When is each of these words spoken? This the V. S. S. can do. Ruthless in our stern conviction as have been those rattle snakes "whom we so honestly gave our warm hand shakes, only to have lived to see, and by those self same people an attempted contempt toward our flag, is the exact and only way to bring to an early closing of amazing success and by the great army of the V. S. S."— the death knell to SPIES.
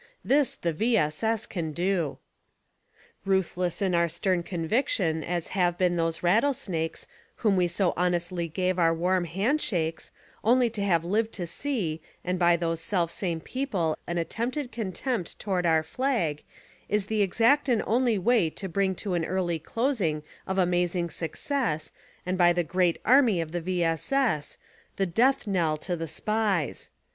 This 0.25 0.55
the 0.55 0.73
V. 0.73 0.97
S. 0.97 1.21
S. 1.23 1.45
can 1.45 1.73
do. 1.73 2.17
Ruthless 3.23 3.83
in 3.83 3.93
our 3.93 4.09
stern 4.09 4.41
conviction 4.41 5.23
as 5.23 5.49
have 5.49 5.77
been 5.77 5.95
those 5.95 6.23
rattle 6.23 6.55
snakes 6.55 7.05
"whom 7.35 7.55
we 7.55 7.67
so 7.67 7.93
honestly 7.95 8.47
gave 8.47 8.79
our 8.79 8.95
warm 8.95 9.25
hand 9.25 9.61
shakes, 9.61 10.09
only 10.43 10.71
to 10.71 10.81
have 10.83 11.05
lived 11.05 11.33
to 11.33 11.45
see, 11.45 12.01
and 12.23 12.39
by 12.39 12.55
those 12.57 12.81
self 12.81 13.11
same 13.11 13.39
people 13.41 13.95
an 14.07 14.17
attempted 14.17 14.71
contempt 14.71 15.37
toward 15.37 15.67
our 15.67 15.83
flag, 15.83 16.41
is 16.89 17.05
the 17.05 17.21
exact 17.21 17.69
and 17.69 17.83
only 17.85 18.17
way 18.17 18.49
to 18.49 18.67
bring 18.67 18.95
to 18.95 19.13
an 19.13 19.23
early 19.23 19.59
closing 19.59 20.23
of 20.47 20.57
amazing 20.57 21.11
success 21.11 21.91
and 22.25 22.39
by 22.39 22.51
the 22.51 22.63
great 22.63 22.97
army 23.05 23.39
of 23.39 23.51
the 23.51 23.61
V. 23.61 23.83
S. 23.83 24.11
S."— 24.11 24.57
the 24.95 25.05
death 25.05 25.45
knell 25.45 25.77
to 25.77 26.07
SPIES. 26.07 26.89